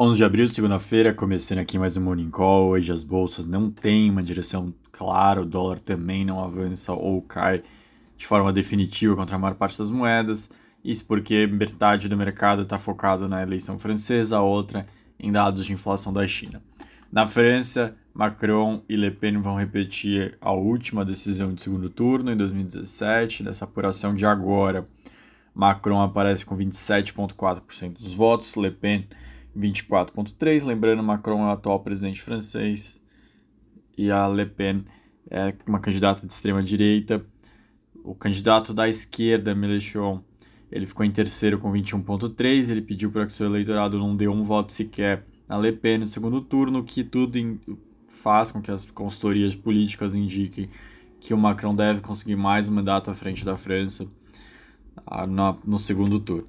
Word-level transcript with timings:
11 0.00 0.16
de 0.16 0.22
abril, 0.22 0.46
segunda-feira, 0.46 1.12
começando 1.12 1.58
aqui 1.58 1.76
mais 1.76 1.96
um 1.96 2.02
Morning 2.02 2.30
Call. 2.30 2.68
Hoje 2.68 2.92
as 2.92 3.02
bolsas 3.02 3.44
não 3.44 3.68
têm 3.68 4.08
uma 4.08 4.22
direção 4.22 4.72
clara, 4.92 5.42
o 5.42 5.44
dólar 5.44 5.80
também 5.80 6.24
não 6.24 6.38
avança 6.38 6.92
ou 6.92 7.20
cai 7.20 7.64
de 8.16 8.24
forma 8.24 8.52
definitiva 8.52 9.16
contra 9.16 9.34
a 9.34 9.38
maior 9.40 9.56
parte 9.56 9.76
das 9.76 9.90
moedas. 9.90 10.48
Isso 10.84 11.04
porque 11.04 11.48
metade 11.48 12.08
do 12.08 12.16
mercado 12.16 12.62
está 12.62 12.78
focado 12.78 13.28
na 13.28 13.42
eleição 13.42 13.76
francesa, 13.76 14.36
a 14.36 14.40
outra 14.40 14.86
em 15.18 15.32
dados 15.32 15.64
de 15.64 15.72
inflação 15.72 16.12
da 16.12 16.24
China. 16.28 16.62
Na 17.10 17.26
França, 17.26 17.96
Macron 18.14 18.84
e 18.88 18.94
Le 18.94 19.10
Pen 19.10 19.40
vão 19.40 19.56
repetir 19.56 20.38
a 20.40 20.52
última 20.52 21.04
decisão 21.04 21.52
de 21.52 21.60
segundo 21.60 21.90
turno 21.90 22.30
em 22.30 22.36
2017. 22.36 23.42
Nessa 23.42 23.64
apuração 23.64 24.14
de 24.14 24.24
agora, 24.24 24.86
Macron 25.52 26.00
aparece 26.00 26.46
com 26.46 26.56
27,4% 26.56 27.94
dos 27.94 28.14
votos, 28.14 28.54
Le 28.54 28.70
Pen 28.70 29.08
24,3%. 29.58 30.66
Lembrando, 30.66 31.02
Macron 31.02 31.42
é 31.42 31.48
o 31.48 31.50
atual 31.50 31.80
presidente 31.80 32.22
francês 32.22 33.00
e 33.96 34.10
a 34.10 34.26
Le 34.28 34.46
Pen 34.46 34.84
é 35.30 35.54
uma 35.66 35.80
candidata 35.80 36.26
de 36.26 36.32
extrema 36.32 36.62
direita. 36.62 37.24
O 38.04 38.14
candidato 38.14 38.72
da 38.72 38.88
esquerda, 38.88 39.54
Mélenchon, 39.54 40.22
ele 40.70 40.86
ficou 40.86 41.04
em 41.04 41.10
terceiro 41.10 41.58
com 41.58 41.72
21,3%. 41.72 42.70
Ele 42.70 42.80
pediu 42.80 43.10
para 43.10 43.26
que 43.26 43.32
seu 43.32 43.46
eleitorado 43.46 43.98
não 43.98 44.16
dê 44.16 44.28
um 44.28 44.42
voto 44.42 44.72
sequer 44.72 45.24
na 45.48 45.58
Le 45.58 45.72
Pen 45.72 45.98
no 45.98 46.06
segundo 46.06 46.40
turno, 46.40 46.84
que 46.84 47.02
tudo 47.02 47.38
faz 48.08 48.50
com 48.50 48.60
que 48.60 48.70
as 48.70 48.86
consultorias 48.86 49.54
políticas 49.54 50.14
indiquem 50.14 50.68
que 51.20 51.34
o 51.34 51.38
Macron 51.38 51.74
deve 51.74 52.00
conseguir 52.00 52.36
mais 52.36 52.68
um 52.68 52.74
mandato 52.74 53.10
à 53.10 53.14
frente 53.14 53.44
da 53.44 53.56
França 53.56 54.06
ah, 55.06 55.26
no 55.26 55.78
segundo 55.78 56.20
turno. 56.20 56.48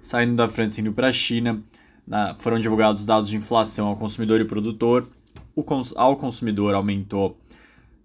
Saindo 0.00 0.36
da 0.36 0.48
França 0.48 0.80
e 0.80 0.82
indo 0.82 0.92
para 0.92 1.08
a 1.08 1.12
China, 1.12 1.62
na, 2.06 2.34
foram 2.34 2.58
divulgados 2.58 3.06
dados 3.06 3.28
de 3.28 3.36
inflação 3.36 3.88
ao 3.88 3.96
consumidor 3.96 4.40
e 4.40 4.44
produtor. 4.44 5.06
O 5.54 5.62
cons, 5.62 5.92
ao 5.96 6.16
consumidor 6.16 6.74
aumentou 6.74 7.38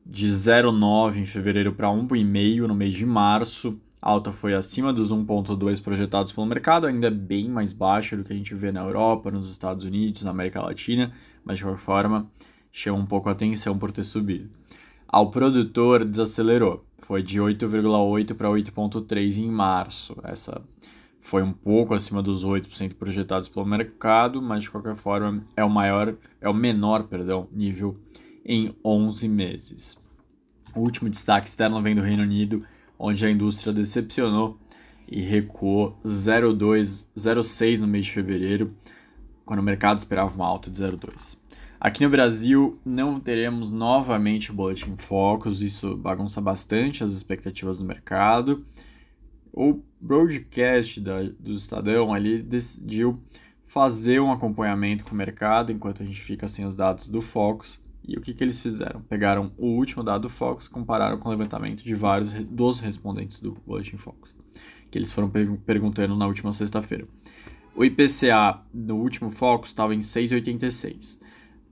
de 0.06 0.28
0,9 0.28 1.18
em 1.18 1.26
fevereiro 1.26 1.74
para 1.74 1.88
1,5 1.88 2.68
no 2.68 2.76
mês 2.76 2.94
de 2.94 3.06
março. 3.06 3.80
A 4.02 4.10
alta 4.12 4.32
foi 4.32 4.54
acima 4.54 4.94
dos 4.94 5.12
1,2 5.12 5.82
projetados 5.82 6.32
pelo 6.32 6.48
mercado, 6.48 6.88
ainda 6.88 7.08
é 7.08 7.12
bem 7.12 7.50
mais 7.50 7.74
baixa 7.74 8.16
do 8.16 8.24
que 8.24 8.32
a 8.32 8.36
gente 8.36 8.56
vê 8.56 8.72
na 8.72 8.82
Europa, 8.82 9.30
nos 9.30 9.50
Estados 9.50 9.84
Unidos, 9.84 10.24
na 10.24 10.32
América 10.32 10.62
Latina, 10.62 11.12
mas 11.44 11.58
de 11.58 11.66
qualquer 11.66 11.82
forma 11.82 12.30
chama 12.72 12.98
um 12.98 13.06
pouco 13.06 13.28
a 13.28 13.34
atenção 13.34 13.78
por 13.78 13.92
ter 13.92 14.06
subido. 14.06 14.50
Ao 15.08 15.30
produtor 15.30 16.06
desacelerou, 16.06 16.86
foi 17.00 17.22
de 17.22 17.40
8,8 17.40 18.36
para 18.36 18.48
8,3 18.48 19.40
em 19.40 19.50
março. 19.50 20.16
Essa 20.24 20.62
foi 21.20 21.44
um 21.44 21.52
pouco 21.52 21.94
acima 21.94 22.24
dos 22.24 22.46
8% 22.46 22.96
projetados 22.96 23.50
pelo 23.50 23.66
mercado, 23.66 24.42
mas 24.42 24.64
de 24.64 24.72
qualquer 24.72 24.96
forma 24.96 25.44
é 25.56 25.64
o 25.64 25.70
maior, 25.70 26.16
é 26.40 26.48
o 26.50 26.54
menor, 26.54 27.04
perdão, 27.04 27.48
nível 27.52 27.98
em 28.46 28.74
11 28.84 29.28
meses. 29.28 29.98
O 30.76 30.80
último 30.80 31.10
destaque 31.10 31.48
externo 31.48 31.82
vem 31.82 31.96
do 31.96 32.02
Reino 32.02 32.24
Unido, 32.24 32.64
onde 32.98 33.26
a 33.26 33.30
indústria 33.30 33.74
decepcionou 33.74 34.58
e 35.08 35.20
recuou 35.20 36.00
0,6 36.04 37.80
no 37.80 37.88
mês 37.88 38.06
de 38.06 38.12
fevereiro, 38.12 38.74
quando 39.46 39.60
o 39.60 39.64
mercado 39.64 39.98
esperava 39.98 40.34
uma 40.36 40.46
alta 40.46 40.70
de 40.70 40.82
0,2. 40.82 41.38
Aqui 41.80 42.04
no 42.04 42.10
Brasil 42.10 42.78
não 42.86 43.20
teremos 43.20 43.72
novamente 43.72 44.52
o 44.52 44.54
Boletim 44.54 44.96
Focus, 44.98 45.62
isso 45.62 45.96
bagunça 45.96 46.40
bastante 46.42 47.04
as 47.04 47.14
expectativas 47.14 47.80
do 47.80 47.86
mercado 47.86 48.64
o 49.60 49.84
broadcast 50.00 51.02
da, 51.02 51.22
do 51.38 51.52
Estadão 51.52 52.14
ali 52.14 52.42
decidiu 52.42 53.22
fazer 53.66 54.22
um 54.22 54.32
acompanhamento 54.32 55.04
com 55.04 55.14
o 55.14 55.18
mercado 55.18 55.70
enquanto 55.70 56.02
a 56.02 56.06
gente 56.06 56.22
fica 56.22 56.48
sem 56.48 56.66
os 56.66 56.74
dados 56.74 57.10
do 57.10 57.20
Focus. 57.20 57.82
E 58.08 58.18
o 58.18 58.22
que, 58.22 58.34
que 58.34 58.42
eles 58.42 58.62
fizeram? 58.62 59.02
Pegaram 59.02 59.52
o 59.58 59.68
último 59.68 60.02
dado 60.02 60.22
do 60.22 60.30
Focus 60.30 60.68
e 60.68 60.70
compararam 60.70 61.18
com 61.18 61.28
o 61.28 61.32
levantamento 61.32 61.84
de 61.84 61.94
vários 61.94 62.32
dos 62.32 62.80
respondentes 62.80 63.42
do 63.42 63.58
Boletim 63.68 63.98
Focus, 63.98 64.34
que 64.90 64.98
eles 64.98 65.12
foram 65.12 65.30
per 65.30 65.52
perguntando 65.66 66.16
na 66.16 66.26
última 66.26 66.54
sexta-feira. 66.54 67.06
O 67.76 67.84
IPCA 67.84 68.62
no 68.74 68.96
último 68.96 69.30
Focus 69.30 69.72
estava 69.72 69.94
em 69.94 70.00
6,86. 70.00 71.20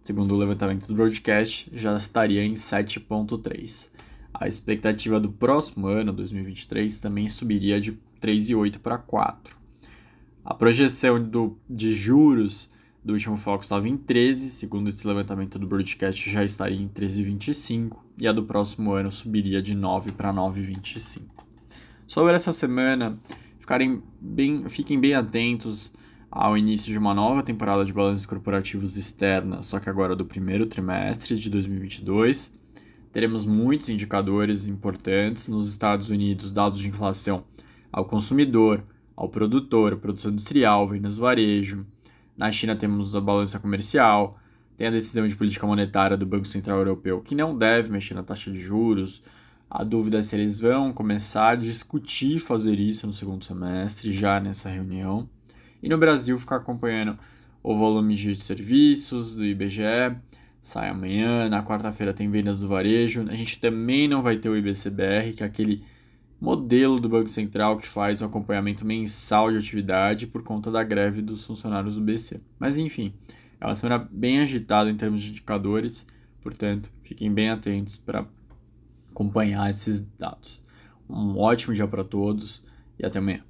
Segundo 0.04 0.34
o 0.34 0.38
levantamento 0.38 0.88
do 0.88 0.94
broadcast, 0.94 1.72
já 1.74 1.96
estaria 1.96 2.44
em 2.44 2.54
7,3 2.54 3.90
a 4.34 4.48
expectativa 4.48 5.20
do 5.20 5.32
próximo 5.32 5.88
ano, 5.88 6.14
2023, 6.14 7.00
também 7.00 7.28
subiria 7.30 7.80
de 7.80 7.94
3,8 8.22 8.80
para 8.80 8.98
4. 8.98 9.58
A 10.44 10.54
projeção 10.54 11.22
do, 11.22 11.58
de 11.70 11.94
juros 11.94 12.70
do 13.04 13.14
último 13.14 13.38
foco 13.38 13.64
estava 13.64 13.88
em 13.88 13.98
13, 13.98 14.50
segundo 14.50 14.90
esse 14.90 15.08
levantamento 15.08 15.58
do 15.58 15.68
broadcast 15.68 16.30
já 16.30 16.44
estaria 16.44 16.82
em 16.82 16.88
13,25 16.88 17.98
e 18.18 18.28
a 18.28 18.32
do 18.32 18.44
próximo 18.44 18.92
ano 18.92 19.12
subiria 19.12 19.62
de 19.62 19.76
9 19.76 20.12
para 20.12 20.34
9,25. 20.34 21.22
Sobre 22.06 22.36
essa 22.36 22.52
semana, 22.52 23.18
ficarem 23.60 24.02
bem, 24.20 24.68
fiquem 24.70 25.00
bem 25.00 25.14
atentos 25.14 25.94
ao 26.30 26.58
início 26.58 26.92
de 26.92 27.00
uma 27.00 27.14
nova 27.14 27.44
temporada 27.44 27.84
de 27.84 27.94
balanços 27.94 28.26
corporativos 28.26 28.98
externa, 28.98 29.62
só 29.62 29.80
que 29.80 29.90
agora 29.90 30.16
do 30.16 30.26
primeiro 30.26 30.66
trimestre 30.66 31.38
de 31.38 31.50
2022 31.50 32.54
teremos 33.12 33.46
muitos 33.46 33.90
indicadores 33.90 34.68
importantes 34.68 35.48
nos 35.48 35.70
Estados 35.70 36.10
Unidos, 36.10 36.52
dados 36.52 36.80
de 36.80 36.88
inflação 36.88 37.44
ao 37.92 38.06
consumidor, 38.06 38.84
ao 39.16 39.28
produtor, 39.28 39.98
produção 39.98 40.32
industrial, 40.32 40.88
vendas 40.88 41.18
varejo. 41.18 41.86
Na 42.38 42.52
China 42.52 42.76
temos 42.76 43.16
a 43.16 43.22
balança 43.22 43.60
comercial, 43.60 44.40
tem 44.78 44.88
a 44.88 44.92
decisão 44.92 45.26
de 45.26 45.36
política 45.36 45.66
monetária 45.66 46.16
do 46.16 46.26
Banco 46.26 46.46
Central 46.46 46.78
Europeu, 46.78 47.22
que 47.22 47.34
não 47.34 47.58
deve 47.58 47.92
mexer 47.92 48.14
na 48.14 48.22
taxa 48.22 48.52
de 48.52 48.60
juros. 48.60 49.24
A 49.70 49.84
dúvida 49.84 50.20
é 50.20 50.22
se 50.22 50.36
eles 50.36 50.60
vão 50.60 50.94
começar 50.94 51.50
a 51.50 51.56
discutir 51.56 52.40
fazer 52.40 52.80
isso 52.80 53.08
no 53.08 53.14
segundo 53.14 53.44
semestre, 53.44 54.12
já 54.12 54.40
nessa 54.40 54.70
reunião. 54.70 55.28
E 55.82 55.90
no 55.90 55.98
Brasil, 55.98 56.38
ficar 56.38 56.58
acompanhando 56.58 57.18
o 57.64 57.76
volume 57.76 58.16
de 58.16 58.36
serviços 58.36 59.36
do 59.36 59.44
IBGE, 59.44 60.16
sai 60.68 60.90
amanhã. 60.90 61.48
Na 61.48 61.64
quarta-feira 61.64 62.14
tem 62.14 62.30
vendas 62.30 62.60
do 62.60 62.68
varejo. 62.68 63.26
A 63.30 63.36
gente 63.36 63.58
também 63.60 64.08
não 64.08 64.22
vai 64.22 64.36
ter 64.36 64.50
o 64.50 64.58
IBCBR, 64.58 65.34
que 65.34 65.42
é 65.42 65.46
aquele 65.46 65.82
modelo 66.42 67.00
do 67.00 67.08
Banco 67.08 67.30
Central 67.30 67.78
que 67.78 67.88
faz 67.88 68.22
o 68.22 68.26
um 68.26 68.28
acompanhamento 68.28 68.86
mensal 68.86 69.50
de 69.50 69.58
atividade 69.58 70.28
por 70.28 70.44
conta 70.44 70.70
da 70.70 70.84
greve 70.84 71.22
dos 71.22 71.46
funcionários 71.46 71.96
do 71.96 72.02
BC. 72.02 72.42
Mas 72.60 72.78
enfim, 72.78 73.14
é 73.62 73.66
uma 73.66 73.76
semana 73.76 74.08
bem 74.12 74.40
agitada 74.40 74.90
em 74.92 74.96
termos 74.96 75.24
de 75.24 75.30
indicadores, 75.30 76.06
portanto, 76.42 76.92
fiquem 77.02 77.34
bem 77.34 77.50
atentos 77.50 77.98
para 77.98 78.28
acompanhar 79.10 79.70
esses 79.70 80.00
dados. 80.00 80.62
Um 81.10 81.38
ótimo 81.38 81.74
dia 81.74 81.88
para 81.88 82.04
todos 82.04 82.62
e 83.00 83.06
até 83.06 83.20
amanhã. 83.20 83.42